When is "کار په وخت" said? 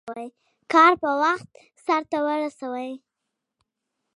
0.71-1.49